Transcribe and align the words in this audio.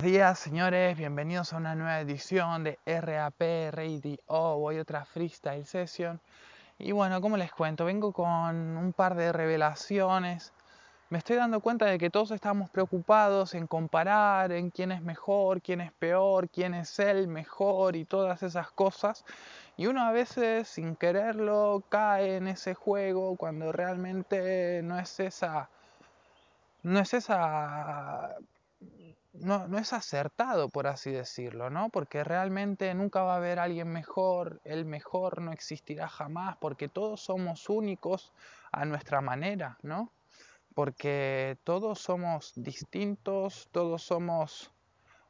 Buenos 0.00 0.14
días 0.14 0.38
señores, 0.38 0.96
bienvenidos 0.96 1.52
a 1.52 1.58
una 1.58 1.74
nueva 1.74 2.00
edición 2.00 2.64
de 2.64 2.78
RAP 2.86 3.38
Radio, 3.70 4.16
hoy 4.28 4.78
otra 4.78 5.04
freestyle 5.04 5.66
session. 5.66 6.18
Y 6.78 6.92
bueno, 6.92 7.20
como 7.20 7.36
les 7.36 7.52
cuento, 7.52 7.84
vengo 7.84 8.10
con 8.10 8.78
un 8.78 8.94
par 8.94 9.14
de 9.14 9.30
revelaciones. 9.30 10.54
Me 11.10 11.18
estoy 11.18 11.36
dando 11.36 11.60
cuenta 11.60 11.84
de 11.84 11.98
que 11.98 12.08
todos 12.08 12.30
estamos 12.30 12.70
preocupados 12.70 13.52
en 13.52 13.66
comparar 13.66 14.52
en 14.52 14.70
quién 14.70 14.90
es 14.90 15.02
mejor, 15.02 15.60
quién 15.60 15.82
es 15.82 15.92
peor, 15.92 16.48
quién 16.48 16.72
es 16.72 16.98
el 16.98 17.28
mejor 17.28 17.94
y 17.94 18.06
todas 18.06 18.42
esas 18.42 18.70
cosas. 18.70 19.26
Y 19.76 19.86
uno 19.86 20.00
a 20.02 20.12
veces 20.12 20.66
sin 20.66 20.96
quererlo 20.96 21.82
cae 21.90 22.38
en 22.38 22.48
ese 22.48 22.72
juego 22.72 23.36
cuando 23.36 23.70
realmente 23.70 24.80
no 24.82 24.98
es 24.98 25.20
esa 25.20 25.68
no 26.82 27.00
es 27.00 27.12
esa 27.12 28.34
no, 29.32 29.68
no, 29.68 29.78
es 29.78 29.92
acertado, 29.92 30.68
por 30.68 30.86
así 30.86 31.10
decirlo, 31.10 31.70
¿no? 31.70 31.88
Porque 31.90 32.24
realmente 32.24 32.92
nunca 32.94 33.22
va 33.22 33.34
a 33.34 33.36
haber 33.36 33.58
alguien 33.58 33.88
mejor, 33.88 34.60
el 34.64 34.84
mejor 34.84 35.40
no 35.40 35.52
existirá 35.52 36.08
jamás, 36.08 36.56
porque 36.60 36.88
todos 36.88 37.20
somos 37.20 37.68
únicos 37.68 38.32
a 38.72 38.84
nuestra 38.84 39.20
manera, 39.20 39.78
¿no? 39.82 40.12
Porque 40.74 41.58
todos 41.64 42.00
somos 42.00 42.52
distintos, 42.56 43.68
todos 43.72 44.02
somos 44.02 44.72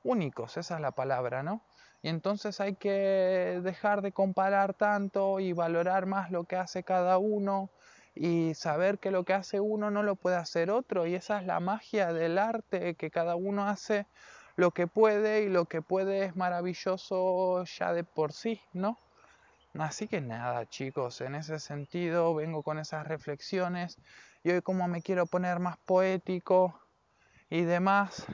únicos, 0.02 0.56
esa 0.56 0.76
es 0.76 0.80
la 0.80 0.92
palabra, 0.92 1.42
¿no? 1.42 1.62
Y 2.02 2.08
entonces 2.08 2.60
hay 2.60 2.76
que 2.76 3.60
dejar 3.62 4.00
de 4.00 4.12
comparar 4.12 4.74
tanto 4.74 5.40
y 5.40 5.52
valorar 5.52 6.06
más 6.06 6.30
lo 6.30 6.44
que 6.44 6.56
hace 6.56 6.82
cada 6.82 7.18
uno 7.18 7.70
y 8.14 8.54
saber 8.54 8.98
que 8.98 9.10
lo 9.10 9.24
que 9.24 9.34
hace 9.34 9.60
uno 9.60 9.90
no 9.90 10.02
lo 10.02 10.16
puede 10.16 10.36
hacer 10.36 10.70
otro 10.70 11.06
y 11.06 11.14
esa 11.14 11.40
es 11.40 11.46
la 11.46 11.60
magia 11.60 12.12
del 12.12 12.38
arte, 12.38 12.94
que 12.94 13.10
cada 13.10 13.36
uno 13.36 13.68
hace 13.68 14.06
lo 14.56 14.72
que 14.72 14.86
puede 14.86 15.42
y 15.42 15.48
lo 15.48 15.64
que 15.66 15.82
puede 15.82 16.24
es 16.24 16.36
maravilloso 16.36 17.64
ya 17.64 17.92
de 17.92 18.04
por 18.04 18.32
sí, 18.32 18.60
¿no? 18.72 18.98
Así 19.78 20.08
que 20.08 20.20
nada, 20.20 20.66
chicos, 20.66 21.20
en 21.20 21.36
ese 21.36 21.60
sentido 21.60 22.34
vengo 22.34 22.62
con 22.62 22.78
esas 22.78 23.06
reflexiones 23.06 23.98
y 24.42 24.50
hoy 24.50 24.62
como 24.62 24.88
me 24.88 25.00
quiero 25.00 25.26
poner 25.26 25.60
más 25.60 25.78
poético 25.78 26.80
y 27.48 27.62
demás, 27.62 28.26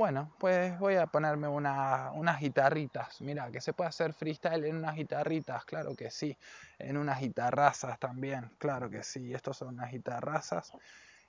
bueno, 0.00 0.32
pues 0.38 0.78
voy 0.78 0.94
a 0.94 1.06
ponerme 1.06 1.46
unas 1.46 2.40
guitarritas. 2.40 3.20
Mira, 3.20 3.50
que 3.50 3.60
se 3.60 3.74
puede 3.74 3.88
hacer 3.88 4.14
freestyle 4.14 4.64
en 4.64 4.76
unas 4.76 4.96
guitarritas, 4.96 5.62
claro 5.66 5.94
que 5.94 6.10
sí. 6.10 6.34
En 6.78 6.96
unas 6.96 7.20
guitarrazas 7.20 7.98
también, 7.98 8.50
claro 8.56 8.88
que 8.88 9.02
sí. 9.02 9.34
Estos 9.34 9.58
son 9.58 9.74
unas 9.74 9.92
guitarrazas 9.92 10.72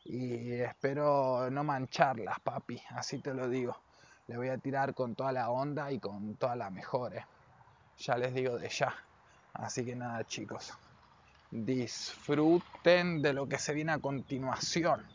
y 0.05 0.53
espero 0.53 1.49
no 1.51 1.65
mancharlas, 1.65 2.39
papi, 2.39 2.81
así 2.91 3.19
te 3.19 3.33
lo 3.33 3.49
digo. 3.49 3.75
Le 4.27 4.37
voy 4.37 4.47
a 4.47 4.57
tirar 4.57 4.93
con 4.93 5.15
toda 5.15 5.33
la 5.33 5.49
onda 5.49 5.91
y 5.91 5.99
con 5.99 6.37
toda 6.37 6.55
la 6.55 6.69
mejor, 6.69 7.17
¿eh? 7.17 7.25
Ya 7.97 8.15
les 8.15 8.33
digo 8.33 8.57
de 8.57 8.69
ya. 8.69 8.95
Así 9.53 9.83
que 9.83 9.97
nada, 9.97 10.23
chicos. 10.23 10.71
Disfruten 11.51 13.21
de 13.21 13.33
lo 13.33 13.49
que 13.49 13.59
se 13.59 13.73
viene 13.73 13.91
a 13.91 13.99
continuación. 13.99 15.05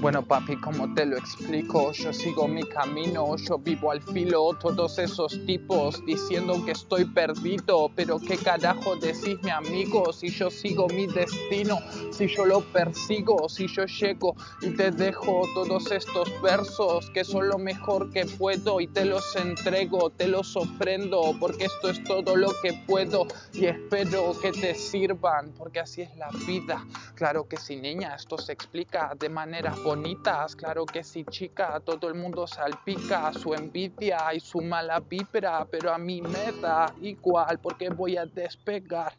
Bueno, 0.00 0.24
papi, 0.24 0.54
como 0.60 0.94
te 0.94 1.04
lo 1.04 1.16
explico, 1.16 1.90
yo 1.90 2.12
sigo 2.12 2.46
mi 2.46 2.62
camino, 2.62 3.34
yo 3.36 3.58
vivo 3.58 3.90
al 3.90 4.00
filo, 4.00 4.56
todos 4.60 4.96
esos 5.00 5.44
tipos 5.44 6.04
diciendo 6.06 6.64
que 6.64 6.70
estoy 6.70 7.04
perdido, 7.04 7.90
pero 7.96 8.20
qué 8.20 8.36
carajo 8.36 8.94
decís 8.94 9.42
mi 9.42 9.50
amigo, 9.50 10.12
si 10.12 10.28
yo 10.28 10.52
sigo 10.52 10.86
mi 10.86 11.08
destino, 11.08 11.80
si 12.12 12.28
yo 12.28 12.44
lo 12.44 12.60
persigo, 12.60 13.48
si 13.48 13.66
yo 13.66 13.86
llego 13.86 14.36
y 14.62 14.70
te 14.70 14.92
dejo 14.92 15.42
todos 15.52 15.90
estos 15.90 16.30
versos 16.42 17.10
que 17.10 17.24
son 17.24 17.48
lo 17.48 17.58
mejor 17.58 18.12
que 18.12 18.24
puedo 18.24 18.80
y 18.80 18.86
te 18.86 19.04
los 19.04 19.34
entrego, 19.34 20.10
te 20.10 20.28
los 20.28 20.54
ofrendo, 20.54 21.34
porque 21.40 21.64
esto 21.64 21.90
es 21.90 22.04
todo 22.04 22.36
lo 22.36 22.52
que 22.62 22.72
puedo 22.86 23.26
y 23.52 23.66
espero 23.66 24.32
que 24.40 24.52
te 24.52 24.76
sirvan, 24.76 25.52
porque 25.58 25.80
así 25.80 26.02
es 26.02 26.16
la 26.16 26.30
vida. 26.46 26.86
Claro 27.16 27.48
que 27.48 27.56
sí, 27.56 27.74
niña, 27.74 28.14
esto 28.14 28.38
se 28.38 28.52
explica 28.52 29.12
de 29.18 29.28
manera 29.28 29.74
bonitas, 29.88 30.54
claro 30.54 30.84
que 30.84 31.02
sí, 31.02 31.24
chica, 31.30 31.80
todo 31.80 32.08
el 32.08 32.14
mundo 32.14 32.46
salpica 32.46 33.32
su 33.32 33.54
envidia 33.54 34.34
y 34.34 34.40
su 34.40 34.60
mala 34.60 35.00
vibra, 35.00 35.66
pero 35.70 35.90
a 35.90 35.96
mí 35.96 36.20
me 36.20 36.52
da 36.60 36.92
igual 37.00 37.58
porque 37.58 37.88
voy 37.88 38.18
a 38.18 38.26
despegar, 38.26 39.14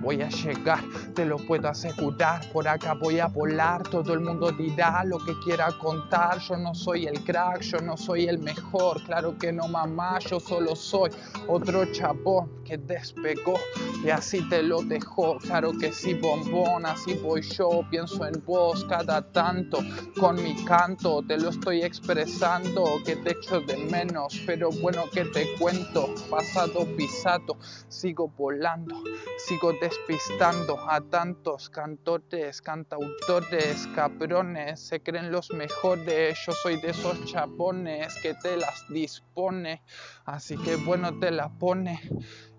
voy 0.00 0.22
a 0.22 0.30
llegar, 0.30 0.80
te 1.14 1.26
lo 1.26 1.36
puedo 1.36 1.68
asegurar, 1.68 2.40
por 2.54 2.66
acá 2.66 2.94
voy 2.94 3.20
a 3.20 3.26
volar, 3.26 3.82
todo 3.82 4.14
el 4.14 4.20
mundo 4.20 4.50
dirá 4.50 5.04
lo 5.04 5.18
que 5.18 5.38
quiera 5.44 5.68
contar, 5.78 6.38
yo 6.38 6.56
no 6.56 6.74
soy 6.74 7.06
el 7.06 7.22
crack, 7.22 7.60
yo 7.60 7.80
no 7.80 7.94
soy 7.98 8.24
el 8.24 8.38
mejor, 8.38 9.02
claro 9.04 9.36
que 9.36 9.52
no 9.52 9.68
mamá, 9.68 10.20
yo 10.20 10.40
solo 10.40 10.74
soy 10.74 11.10
otro 11.48 11.84
chabón 11.92 12.64
que 12.64 12.78
despegó 12.78 13.58
y 14.02 14.08
así 14.08 14.48
te 14.48 14.62
lo 14.62 14.80
dejó, 14.82 15.36
claro 15.36 15.72
que 15.78 15.92
sí, 15.92 16.14
bombón, 16.14 16.86
así 16.86 17.12
voy 17.12 17.42
yo, 17.42 17.82
pienso 17.90 18.24
en 18.26 18.42
vos 18.46 18.86
cada 18.86 19.20
tanto, 19.32 19.80
con 20.18 20.40
mi 20.42 20.54
canto 20.64 21.22
te 21.26 21.36
lo 21.36 21.50
estoy 21.50 21.82
expresando 21.82 22.84
que 23.04 23.16
te 23.16 23.32
echo 23.32 23.60
de 23.60 23.76
menos 23.76 24.40
pero 24.46 24.70
bueno 24.70 25.04
que 25.12 25.24
te 25.24 25.54
cuento 25.56 26.14
pasado 26.30 26.86
pisado 26.96 27.56
sigo 27.88 28.28
volando 28.28 29.02
sigo 29.38 29.72
despistando 29.80 30.78
a 30.88 31.00
tantos 31.00 31.68
cantores 31.68 32.62
cantautores 32.62 33.88
cabrones 33.94 34.80
se 34.80 35.02
creen 35.02 35.32
los 35.32 35.50
mejores 35.50 36.38
yo 36.46 36.52
soy 36.52 36.80
de 36.80 36.90
esos 36.90 37.24
chapones 37.24 38.14
que 38.22 38.34
te 38.34 38.56
las 38.56 38.86
dispone 38.88 39.82
así 40.26 40.56
que 40.58 40.76
bueno 40.76 41.18
te 41.18 41.30
la 41.30 41.48
pone 41.48 42.00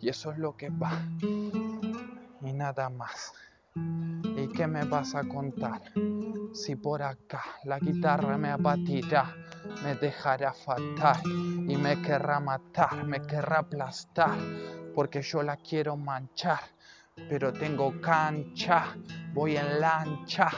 y 0.02 0.10
eso 0.10 0.32
es 0.32 0.38
lo 0.38 0.58
que 0.58 0.70
va 0.70 1.02
y 2.42 2.54
nada 2.54 2.90
más 2.90 3.34
¿Y 4.38 4.50
qué 4.50 4.68
me 4.68 4.84
vas 4.84 5.16
a 5.16 5.24
contar? 5.24 5.82
Si 6.54 6.76
por 6.76 7.02
acá 7.02 7.44
la 7.64 7.80
guitarra 7.80 8.38
me 8.38 8.50
abatirá, 8.50 9.34
me 9.84 9.96
dejará 9.96 10.54
fatal 10.54 11.22
y 11.26 11.76
me 11.78 12.02
querrá 12.02 12.40
matar, 12.40 13.06
me 13.06 13.22
querrá 13.22 13.60
aplastar, 13.60 14.38
porque 14.94 15.22
yo 15.22 15.42
la 15.42 15.58
quiero 15.58 15.98
manchar, 15.98 16.60
pero 17.30 17.52
tengo 17.54 18.00
cancha, 18.02 18.96
voy 19.34 19.58
en 19.58 19.80
lancha 19.80 20.50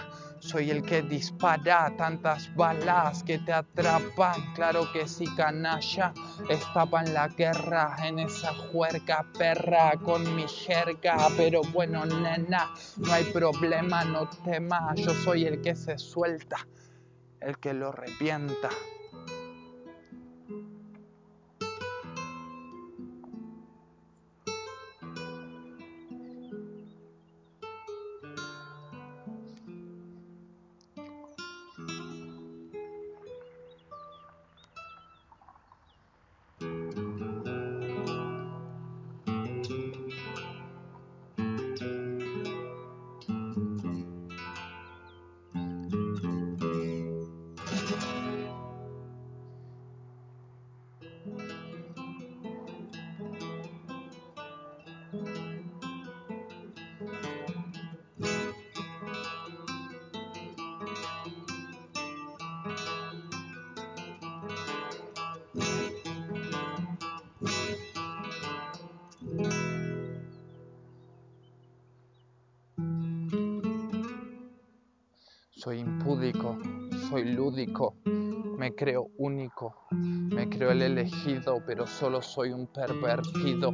soy 0.47 0.71
el 0.71 0.81
que 0.81 1.01
dispara 1.01 1.93
tantas 1.97 2.53
balas 2.55 3.21
que 3.23 3.37
te 3.39 3.51
atrapan. 3.51 4.53
Claro 4.55 4.89
que 4.93 5.05
sí, 5.05 5.25
canalla. 5.35 6.13
Estaba 6.49 7.01
en 7.01 7.13
la 7.13 7.27
guerra, 7.27 7.97
en 8.01 8.19
esa 8.19 8.53
juerga 8.53 9.25
perra 9.37 9.91
con 10.03 10.35
mi 10.35 10.47
jerga. 10.47 11.17
Pero 11.35 11.61
bueno, 11.73 12.05
nena, 12.05 12.73
no 12.95 13.11
hay 13.11 13.25
problema, 13.25 14.05
no 14.05 14.29
temas. 14.45 14.95
Yo 14.95 15.13
soy 15.13 15.45
el 15.45 15.61
que 15.61 15.75
se 15.75 15.97
suelta, 15.97 16.65
el 17.41 17.57
que 17.57 17.73
lo 17.73 17.91
revienta. 17.91 18.69
Soy 75.67 75.79
impúdico, 75.79 76.57
soy 77.09 77.25
lúdico, 77.25 77.97
me 78.05 78.73
creo 78.73 79.09
único, 79.17 79.75
me 79.91 80.47
creo 80.47 80.71
el 80.71 80.81
elegido, 80.81 81.61
pero 81.65 81.85
solo 81.85 82.21
soy 82.21 82.53
un 82.53 82.67
pervertido. 82.67 83.73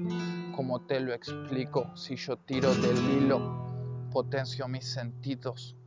Como 0.56 0.81
te 0.88 1.00
lo 1.00 1.13
explico, 1.13 1.95
si 1.95 2.16
yo 2.16 2.36
tiro 2.36 2.74
del 2.74 2.98
hilo, 3.12 4.10
potencio 4.12 4.68
mis 4.68 4.92
sentidos. 4.92 5.78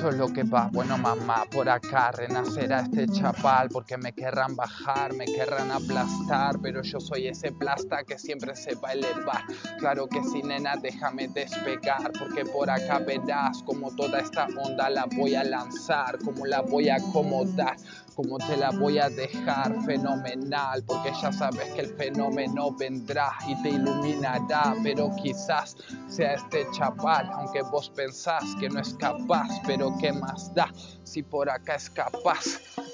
Eso 0.00 0.08
es 0.08 0.16
lo 0.16 0.32
que 0.32 0.44
va. 0.44 0.70
Bueno, 0.72 0.96
mamá, 0.96 1.44
por 1.50 1.68
acá 1.68 2.10
renacerá 2.10 2.80
este 2.80 3.06
chapal 3.08 3.68
porque 3.68 3.98
me 3.98 4.14
querrán 4.14 4.56
bajar, 4.56 5.12
me 5.12 5.26
querrán 5.26 5.70
aplastar, 5.70 6.58
pero 6.62 6.80
yo 6.80 6.98
soy 7.00 7.26
ese 7.26 7.52
plasta 7.52 8.02
que 8.04 8.18
siempre 8.18 8.56
se 8.56 8.76
va 8.76 8.88
a 8.88 8.92
elevar. 8.94 9.44
Claro 9.78 10.06
que 10.06 10.22
sí, 10.24 10.42
nena, 10.42 10.76
déjame 10.76 11.28
despegar 11.28 12.12
porque 12.18 12.46
por 12.46 12.70
acá 12.70 12.98
verás 13.00 13.62
como 13.64 13.94
toda 13.94 14.20
esta 14.20 14.46
onda 14.46 14.88
la 14.88 15.04
voy 15.04 15.34
a 15.34 15.44
lanzar, 15.44 16.18
como 16.24 16.46
la 16.46 16.62
voy 16.62 16.88
a 16.88 16.94
acomodar 16.96 17.76
como 18.20 18.36
te 18.36 18.56
la 18.56 18.70
voy 18.70 18.98
a 18.98 19.08
dejar 19.08 19.74
fenomenal, 19.86 20.82
porque 20.84 21.10
ya 21.22 21.32
sabes 21.32 21.72
que 21.72 21.80
el 21.80 21.94
fenómeno 21.94 22.70
vendrá 22.72 23.32
y 23.48 23.60
te 23.62 23.70
iluminará, 23.70 24.74
pero 24.82 25.10
quizás 25.22 25.74
sea 26.06 26.34
este 26.34 26.66
chapal, 26.72 27.30
aunque 27.32 27.62
vos 27.62 27.88
pensás 27.90 28.44
que 28.58 28.68
no 28.68 28.80
es 28.80 28.92
capaz, 28.94 29.48
pero 29.66 29.89
qué 29.98 30.12
más 30.12 30.52
da 30.54 30.70
si 31.10 31.24
por 31.24 31.50
acá 31.50 31.74
es 31.74 31.90
capaz 31.90 32.44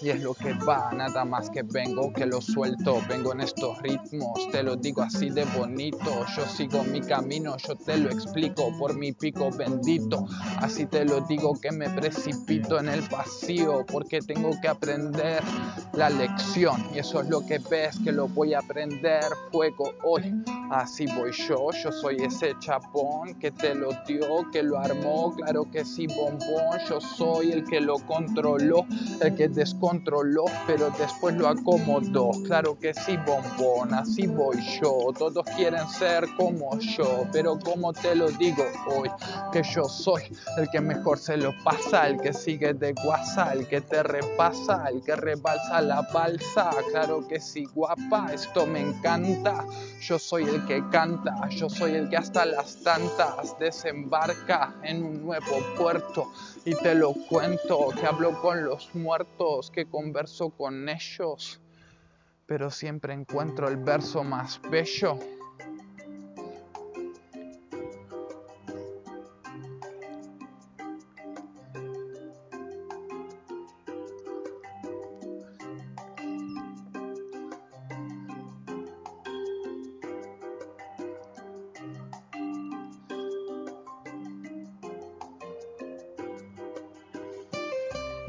y 0.01 0.09
es 0.09 0.23
lo 0.23 0.33
que 0.33 0.55
va, 0.55 0.91
nada 0.93 1.25
más 1.25 1.51
que 1.51 1.63
vengo, 1.63 2.13
que 2.15 2.25
lo 2.25 2.41
suelto, 2.41 3.03
vengo 3.09 3.33
en 3.33 3.43
estos 3.43 3.81
ritmos, 3.83 4.51
te 4.51 4.63
lo 4.63 4.77
digo 4.77 5.03
así 5.03 5.29
de 5.29 5.45
bonito, 5.45 6.25
yo 6.35 6.47
sigo 6.47 6.83
mi 6.85 7.03
camino, 7.03 7.57
yo 7.59 7.77
te 7.77 7.99
lo 7.99 8.11
explico 8.11 8.73
por 8.79 8.97
mi 8.97 9.13
pico 9.13 9.51
bendito, 9.51 10.27
así 10.59 10.87
te 10.87 11.05
lo 11.05 11.21
digo 11.23 11.59
que 11.61 11.71
me 11.73 11.91
precipito 11.91 12.79
en 12.79 12.89
el 12.89 13.03
vacío, 13.03 13.85
porque 13.87 14.21
tengo 14.21 14.51
que 14.63 14.69
aprender 14.69 15.43
la 15.93 16.09
lección 16.09 16.87
y 16.95 17.01
eso 17.01 17.21
es 17.21 17.29
lo 17.29 17.45
que 17.45 17.59
ves 17.59 17.99
que 18.03 18.13
lo 18.13 18.29
voy 18.29 18.55
a 18.55 18.61
aprender 18.61 19.25
fuego 19.51 19.93
hoy. 20.05 20.33
Así 20.71 21.07
voy 21.07 21.31
yo, 21.33 21.71
yo 21.71 21.93
soy 21.93 22.17
ese 22.17 22.55
chapón 22.59 23.35
que 23.39 23.53
te 23.53 23.75
lo 23.75 23.91
dio, 24.07 24.51
que 24.51 24.63
lo 24.63 24.79
armó, 24.79 25.33
claro 25.37 25.65
que 25.71 25.85
sí, 25.85 26.09
bombón, 26.09 26.79
yo 26.89 27.01
soy 27.01 27.53
el 27.53 27.65
que 27.65 27.81
lo 27.81 27.99
controló, 28.01 28.87
el 29.21 29.35
que 29.35 29.49
descontroló 29.49 29.87
controló, 29.87 30.45
pero 30.67 30.91
después 30.99 31.37
lo 31.37 31.49
acomodó. 31.49 32.31
Claro 32.45 32.79
que 32.79 32.93
sí, 32.93 33.17
bombón, 33.19 33.95
así 33.95 34.27
voy 34.27 34.57
yo. 34.81 35.13
Todos 35.17 35.45
quieren 35.57 35.89
ser 35.89 36.27
como 36.37 36.79
yo, 36.79 37.27
pero 37.33 37.59
como 37.59 37.93
te 37.93 38.15
lo 38.15 38.31
digo 38.33 38.65
hoy, 38.87 39.11
que 39.53 39.63
yo 39.63 39.85
soy 39.85 40.23
el 40.59 40.69
que 40.71 40.81
mejor 40.81 41.19
se 41.19 41.37
lo 41.37 41.53
pasa, 41.63 42.09
el 42.09 42.21
que 42.21 42.33
sigue 42.33 42.75
de 42.75 42.93
guasa, 42.93 43.53
el 43.53 43.67
que 43.69 43.81
te 43.81 44.03
repasa, 44.03 44.87
el 44.93 45.03
que 45.03 45.17
rebalsa 45.17 45.81
la 45.81 46.03
balsa. 46.13 46.71
Claro 46.91 47.27
que 47.27 47.41
sí, 47.41 47.65
guapa, 47.67 48.33
esto 48.33 48.67
me 48.67 48.81
encanta. 48.81 49.65
Yo 50.01 50.19
soy 50.19 50.45
el 50.45 50.67
que 50.67 50.83
canta, 50.91 51.49
yo 51.49 51.69
soy 51.71 51.95
el 51.95 52.09
que 52.09 52.17
hasta 52.17 52.45
las 52.45 52.77
tantas 52.83 53.59
desembarca 53.59 54.75
en 54.83 55.03
un 55.03 55.25
nuevo 55.25 55.59
puerto 55.77 56.31
y 56.65 56.75
te 56.83 56.95
lo 56.95 57.15
cuento, 57.29 57.89
que 57.99 58.07
hablo 58.07 58.41
con 58.41 58.65
los 58.65 58.95
muertos, 58.95 59.71
que 59.71 59.87
converso 59.87 60.51
con 60.51 60.89
ellos, 60.89 61.61
pero 62.47 62.71
siempre 62.71 63.15
encuentro 63.15 63.69
el 63.69 63.77
verso 63.77 64.25
más 64.25 64.61
bello. 64.71 65.19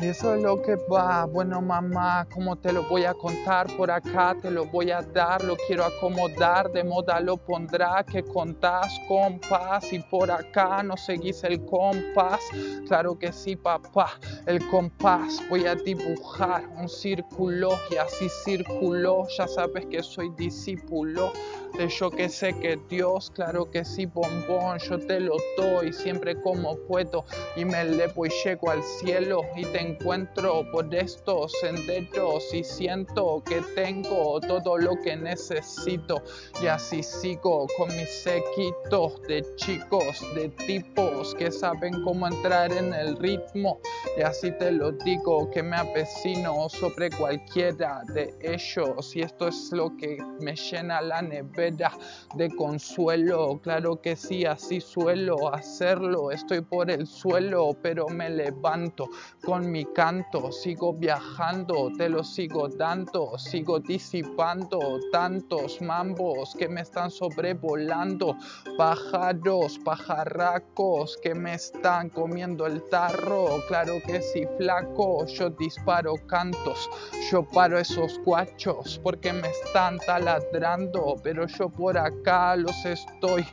Eso 0.02 0.36
es 0.36 0.42
lo 0.42 0.62
que 0.62 0.76
va. 0.92 1.26
Bueno, 1.26 1.62
mamá, 1.62 2.28
¿cómo 2.32 2.56
te 2.56 2.72
lo 2.72 2.84
voy 2.84 3.06
a 3.06 3.14
contar? 3.14 3.68
Por 3.76 3.90
acá 3.90 4.36
te 4.40 4.52
lo 4.52 4.66
voy 4.66 4.92
a 4.92 5.02
dar, 5.02 5.44
lo 5.44 5.56
quiero 5.56 5.86
acomodar, 5.86 6.72
de 6.72 6.84
moda 6.84 7.20
lo 7.20 7.38
pondrá, 7.38 8.04
que 8.04 8.24
contás 8.24 9.00
compás 9.08 9.92
y 9.92 10.00
por 10.00 10.30
acá 10.30 10.84
no 10.84 10.96
seguís 10.96 11.44
el 11.44 11.66
compás. 11.66 12.42
Claro 12.88 13.18
que 13.18 13.32
sí, 13.32 13.56
papá, 13.56 14.12
el 14.46 14.66
compás. 14.70 15.42
Voy 15.50 15.66
a 15.66 15.76
dibujar 15.76 16.64
un 16.78 16.88
círculo 16.88 17.72
y 17.90 17.96
así 17.96 18.30
círculo. 18.30 19.28
Ya 19.38 19.48
sabes 19.48 19.86
que 19.88 20.04
soy 20.04 20.30
discípulo 20.38 21.32
de 21.78 21.88
yo 21.90 22.10
que 22.10 22.28
sé 22.28 22.54
que 22.60 22.80
Dios, 22.90 23.30
claro 23.30 23.70
que 23.70 23.86
sí, 23.86 24.08
bombón, 24.08 24.80
yo 24.80 24.98
te 24.98 25.20
lo 25.20 25.36
doy 25.58 25.94
siempre 25.94 26.36
como 26.42 26.76
puedo 26.88 27.24
y 27.56 27.66
me 27.66 27.82
elevo 27.82 28.26
y 28.26 28.30
llego 28.44 28.72
al 28.72 28.82
cielo 28.82 29.42
y 29.56 29.64
te 29.66 29.82
encuentro 29.82 30.66
por 30.72 30.94
estos 30.94 31.52
senderos 31.62 32.52
y 32.52 32.64
siento 32.64 33.44
que 33.46 33.62
tengo 33.76 34.40
todo 34.40 34.78
lo 34.78 34.96
que 35.04 35.16
necesito 35.16 36.24
y 36.62 36.66
así 36.66 37.04
sigo 37.04 37.68
con 37.78 37.96
mis 37.96 38.10
sequitos 38.10 39.22
de 39.28 39.46
chicos, 39.58 40.26
de 40.34 40.50
tipos 40.50 41.36
que 41.36 41.52
saben 41.52 42.02
cómo 42.04 42.28
entrar 42.28 42.72
en 42.72 42.92
el 42.94 43.16
ritmo 43.18 43.80
y 44.18 44.22
así 44.22 44.52
te 44.54 44.72
lo 44.72 44.94
digo 44.94 45.50
que 45.52 45.62
me 45.62 45.78
apesino 45.78 46.70
sobre 46.70 47.12
cualquiera 47.12 48.02
de 48.14 48.34
ellos 48.42 49.16
y 49.16 49.22
esto 49.22 49.50
es 49.50 49.72
lo 49.72 49.96
que 49.98 50.18
me 50.40 50.56
llena 50.56 51.02
la 51.02 51.22
nevera 51.22 51.67
de 51.72 52.56
consuelo, 52.56 53.60
claro 53.62 54.02
que 54.02 54.16
sí, 54.16 54.46
así 54.46 54.80
suelo 54.80 55.54
hacerlo, 55.54 56.32
estoy 56.32 56.62
por 56.62 56.90
el 56.92 57.08
suelo 57.08 57.76
pero 57.82 58.08
me 58.08 58.30
levanto 58.30 59.10
con 59.44 59.72
mi 59.72 59.86
canto, 59.86 60.52
sigo 60.52 60.94
viajando, 60.94 61.90
te 61.98 62.10
lo 62.10 62.24
sigo 62.24 62.68
dando, 62.68 63.38
sigo 63.38 63.80
disipando 63.80 65.00
tantos 65.12 65.82
mambos 65.82 66.56
que 66.56 66.68
me 66.68 66.82
están 66.82 67.10
sobrevolando, 67.12 68.36
pájaros, 68.78 69.80
pajarracos 69.80 71.18
que 71.22 71.34
me 71.34 71.56
están 71.56 72.10
comiendo 72.10 72.66
el 72.66 72.84
tarro, 72.90 73.48
claro 73.68 73.96
que 74.06 74.22
sí, 74.22 74.46
flaco, 74.58 75.26
yo 75.26 75.50
disparo 75.50 76.14
cantos, 76.28 76.90
yo 77.32 77.44
paro 77.44 77.80
esos 77.80 78.20
cuachos 78.20 79.00
porque 79.04 79.34
me 79.34 79.48
están 79.50 79.98
taladrando, 80.00 81.16
pero 81.24 81.47
yo 81.48 81.70
por 81.70 81.98
acá 81.98 82.56
los 82.56 82.86
estoy 82.86 83.46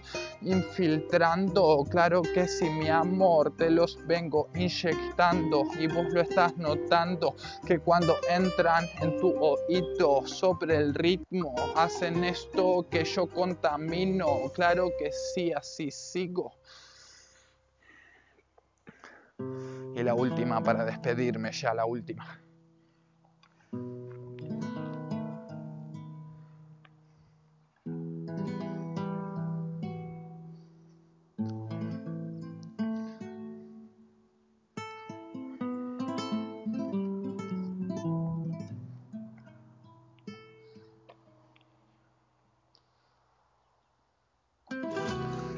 infiltrando, 0.43 1.85
claro 1.91 2.23
que 2.23 2.47
sí, 2.47 2.69
mi 2.69 2.89
amor, 2.89 3.57
te 3.57 3.71
los 3.71 3.99
vengo 4.07 4.51
inyectando 4.55 5.65
y 5.79 5.87
vos 5.87 6.13
lo 6.13 6.21
estás 6.21 6.57
notando 6.57 7.35
que 7.67 7.79
cuando 7.79 8.17
entran 8.29 8.85
en 9.01 9.17
tu 9.19 9.35
oído 9.39 10.27
sobre 10.27 10.77
el 10.77 10.95
ritmo 10.95 11.55
hacen 11.77 12.25
esto 12.25 12.87
que 12.91 13.05
yo 13.05 13.27
contamino. 13.27 14.51
Claro 14.55 14.91
que 14.99 15.11
sí, 15.13 15.53
así 15.53 15.91
sigo. 15.91 16.53
Y 19.97 20.03
la 20.03 20.15
última 20.15 20.63
para 20.63 20.85
despedirme, 20.85 21.53
ya 21.53 21.73
la 21.75 21.87
última. 21.87 22.44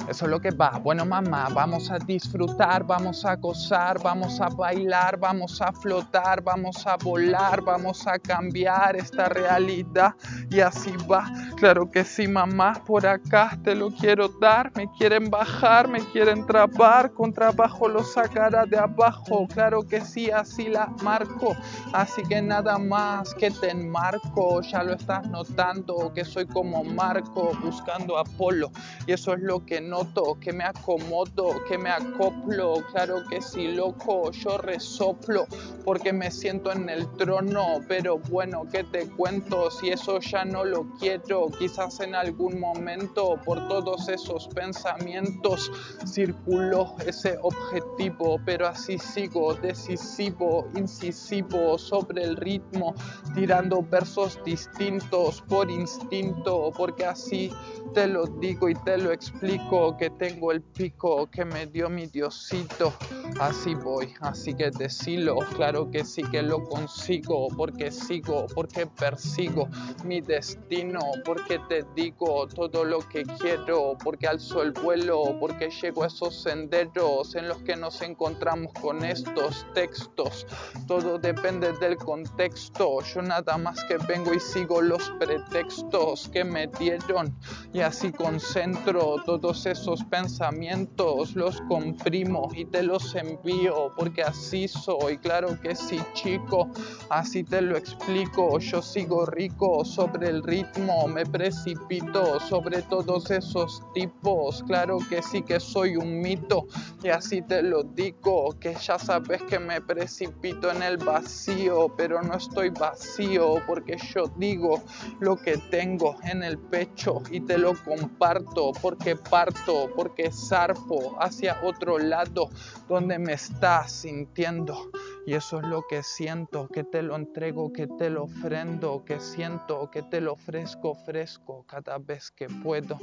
Eso 0.09 0.25
es 0.25 0.31
lo 0.31 0.41
que 0.41 0.51
va. 0.51 0.71
Bueno, 0.83 1.05
mamá, 1.05 1.49
vamos 1.53 1.91
a 1.91 1.99
disfrutar, 1.99 2.85
vamos 2.85 3.25
a 3.25 3.35
gozar, 3.37 4.01
vamos 4.03 4.41
a 4.41 4.49
bailar, 4.49 5.19
vamos 5.19 5.61
a 5.61 5.73
flotar, 5.73 6.43
vamos 6.43 6.87
a 6.87 6.97
volar, 6.97 7.61
vamos 7.63 8.07
a 8.07 8.19
cambiar 8.19 8.97
esta 8.97 9.29
realidad 9.29 10.15
y 10.51 10.61
así 10.61 10.93
va. 11.11 11.31
Claro 11.57 11.91
que 11.91 12.05
sí, 12.05 12.29
mamá, 12.29 12.75
por 12.85 13.07
acá 13.07 13.59
te 13.65 13.75
lo 13.75 13.91
quiero 13.91 14.29
dar. 14.29 14.71
Me 14.77 14.87
quieren 14.99 15.31
bajar, 15.31 15.89
me 15.89 16.01
quieren 16.01 16.45
trapar. 16.45 17.13
Con 17.15 17.33
trabajo 17.33 17.89
lo 17.89 18.05
sacará 18.05 18.67
de 18.67 18.77
abajo. 18.77 19.49
Claro 19.49 19.83
que 19.83 20.03
sí, 20.03 20.31
así 20.31 20.69
la 20.69 20.93
marco. 21.03 21.57
Así 21.95 22.23
que 22.25 22.43
nada 22.43 22.77
más 22.77 23.33
que 23.35 23.51
te 23.51 23.71
enmarco. 23.71 24.61
Ya 24.61 24.83
lo 24.83 24.93
estás 24.93 25.27
notando 25.29 26.13
que 26.15 26.27
soy 26.27 26.47
como 26.47 26.85
Marco 26.85 27.53
buscando 27.63 28.19
Apolo. 28.19 28.71
Y 29.07 29.13
eso 29.13 29.33
es 29.33 29.41
lo 29.41 29.65
que 29.65 29.81
noto, 29.81 30.37
que 30.39 30.53
me 30.53 30.65
acomodo, 30.65 31.65
que 31.67 31.79
me 31.79 31.89
acoplo. 31.89 32.75
Claro 32.93 33.25
que 33.31 33.41
sí, 33.41 33.69
loco, 33.69 34.31
yo 34.33 34.59
resoplo 34.59 35.47
porque 35.87 36.13
me 36.13 36.31
siento 36.31 36.71
en 36.71 36.91
el 36.91 37.11
trono. 37.17 37.79
Pero 37.89 38.19
bueno, 38.19 38.65
¿qué 38.71 38.85
te 38.85 39.09
cuento? 39.09 39.71
Si 39.71 39.89
eso 39.89 40.21
ya 40.21 40.45
no 40.45 40.63
lo 40.63 40.85
quiero 41.01 41.46
quizás 41.51 42.01
en 42.01 42.15
algún 42.15 42.59
momento 42.61 43.39
por 43.45 43.69
todos 43.69 44.09
esos 44.09 44.49
pensamientos 44.49 45.71
circuló 46.07 46.95
ese 47.05 47.39
objetivo, 47.43 48.41
pero 48.45 48.69
así 48.69 48.99
sigo 48.99 49.55
decisivo, 49.55 50.69
incisivo 50.75 51.79
sobre 51.79 52.25
el 52.25 52.37
ritmo, 52.37 52.95
tirando 53.35 53.83
versos 53.83 54.39
distintos 54.45 55.43
por 55.43 55.71
instinto, 55.71 56.73
porque 56.77 57.05
así 57.05 57.51
te 57.97 58.07
lo 58.07 58.27
digo 58.27 58.69
y 58.69 58.75
te 58.75 58.99
lo 58.99 59.11
explico, 59.11 59.97
que 59.97 60.11
tengo 60.11 60.53
el 60.53 60.61
pico 60.61 61.31
que 61.31 61.47
me 61.47 61.65
dio 61.65 61.89
mi 61.89 62.05
diosito, 62.05 62.93
así 63.41 63.75
voy, 63.75 64.13
así 64.21 64.53
que 64.53 64.71
decilo, 64.71 65.37
claro 65.55 65.91
que 65.91 66.05
sí 66.05 66.23
que 66.25 66.43
lo 66.43 66.63
consigo, 66.63 67.49
porque 67.57 67.91
sigo, 67.91 68.49
porque 68.55 68.87
persigo 68.87 69.71
mi 70.05 70.21
destino, 70.21 71.01
porque 71.25 71.59
te 71.71 71.87
digo 71.95 72.47
todo 72.49 72.85
lo 72.85 72.99
que 72.99 73.23
quiero, 73.41 73.97
porque 74.05 74.27
alzo 74.27 74.61
el 74.61 74.73
vuelo, 74.73 75.35
porque 75.41 75.71
llego 75.71 76.03
a 76.05 76.09
esos 76.09 76.43
senderos 76.43 77.35
en 77.35 77.49
los 77.49 77.63
que 77.63 77.77
nos 77.77 78.03
encontramos 78.03 78.75
con 78.75 79.03
estos 79.07 79.67
textos. 79.73 80.47
Todo 80.87 81.19
depende 81.19 81.73
del 81.81 81.97
contexto. 81.97 83.01
Yo 83.15 83.23
nada 83.23 83.57
más 83.57 83.83
que 83.85 83.97
vengo 84.07 84.35
y 84.35 84.41
sigo 84.41 84.83
los 84.83 85.09
pretextos 85.19 86.29
que 86.29 86.45
me 86.45 86.67
dieron 86.67 87.35
y 87.73 87.86
así 87.87 88.11
concentro 88.11 89.17
todos 89.25 89.65
esos 89.65 90.03
pensamientos, 90.05 91.37
los 91.37 91.61
comprimo 91.63 92.49
y 92.53 92.65
te 92.65 92.83
los 92.83 93.15
envío 93.15 93.93
porque 93.97 94.23
así 94.23 94.67
soy. 94.67 95.19
Claro 95.19 95.59
que 95.61 95.77
sí, 95.77 96.01
chico, 96.13 96.69
así 97.11 97.45
te 97.45 97.63
lo 97.63 97.77
explico. 97.77 98.59
Yo 98.59 98.83
sigo 98.83 99.25
rico 99.27 99.85
sobre 99.85 100.31
el 100.31 100.43
ritmo, 100.43 101.07
me 101.07 101.25
precipito 101.25 102.41
sobre 102.41 102.83
todos 102.83 103.31
esos 103.31 103.81
tipos. 103.95 104.65
Claro 104.65 104.99
que 105.09 105.23
sí 105.23 105.43
que 105.43 105.61
soy 105.61 105.97
un 105.97 106.21
mito 106.21 106.67
y 107.05 107.09
así 107.09 107.41
te 107.43 107.63
lo 107.63 107.85
digo, 107.85 108.51
que 108.59 108.75
ya 108.75 108.99
sabes 108.99 109.43
que 109.45 109.61
me 109.61 109.81
precipito 109.81 110.73
en 110.73 110.83
el 110.83 110.97
vacío, 110.97 111.95
pero 111.97 112.21
no 112.21 112.35
estoy 112.35 112.71
vacío 112.71 113.63
porque 113.65 113.97
yo 114.13 114.25
digo 114.37 114.83
lo 115.21 115.37
que 115.37 115.57
tengo 115.71 116.17
en 116.25 116.43
el 116.43 116.59
pecho 116.59 117.23
y 117.31 117.41
te 117.41 117.59
lo 117.59 117.76
comparto 117.85 118.73
porque 118.81 119.17
parto, 119.17 119.91
porque 119.95 120.31
zarpo 120.31 121.17
hacia 121.21 121.61
otro 121.63 121.99
lado 121.99 122.51
donde 122.89 123.19
me 123.19 123.35
estás 123.35 123.93
sintiendo. 123.93 124.91
Y 125.27 125.35
eso 125.35 125.59
es 125.61 125.67
lo 125.67 125.87
que 125.89 126.03
siento, 126.03 126.69
que 126.69 126.85
te 126.85 127.03
lo 127.03 127.17
entrego, 127.17 127.73
que 127.73 127.87
te 127.87 128.11
lo 128.11 128.25
ofrendo, 128.25 129.05
que 129.05 129.21
siento, 129.21 129.91
que 129.91 130.03
te 130.03 130.21
lo 130.21 130.35
ofrezco 130.35 130.95
fresco 130.95 131.65
cada 131.67 131.99
vez 131.99 132.31
que 132.31 132.49
puedo. 132.49 132.99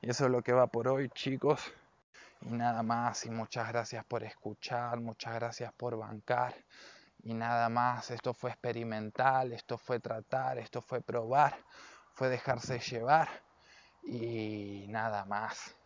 Y 0.00 0.10
eso 0.10 0.24
es 0.24 0.30
lo 0.30 0.42
que 0.42 0.52
va 0.52 0.66
por 0.66 0.88
hoy, 0.88 1.08
chicos. 1.10 1.60
Y 2.42 2.50
nada 2.50 2.82
más, 2.82 3.26
y 3.26 3.30
muchas 3.30 3.68
gracias 3.68 4.04
por 4.04 4.22
escuchar, 4.22 5.00
muchas 5.00 5.34
gracias 5.34 5.72
por 5.74 5.96
bancar. 5.98 6.54
Y 7.28 7.34
nada 7.34 7.68
más, 7.68 8.10
esto 8.10 8.32
fue 8.32 8.48
experimental, 8.48 9.52
esto 9.52 9.76
fue 9.76 10.00
tratar, 10.00 10.56
esto 10.56 10.80
fue 10.80 11.02
probar, 11.02 11.62
fue 12.14 12.30
dejarse 12.30 12.78
llevar 12.78 13.28
y 14.02 14.86
nada 14.88 15.26
más. 15.26 15.76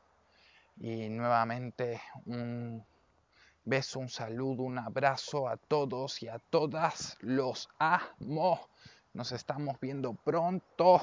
Y 0.76 1.08
nuevamente 1.08 2.00
un 2.26 2.86
beso, 3.64 3.98
un 3.98 4.08
saludo, 4.08 4.62
un 4.62 4.78
abrazo 4.78 5.48
a 5.48 5.56
todos 5.56 6.22
y 6.22 6.28
a 6.28 6.38
todas. 6.38 7.16
Los 7.22 7.68
amo. 7.76 8.68
Nos 9.12 9.32
estamos 9.32 9.80
viendo 9.80 10.14
pronto. 10.14 11.00